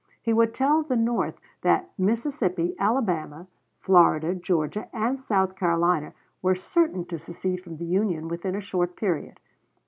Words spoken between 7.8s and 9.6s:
Union within a short period.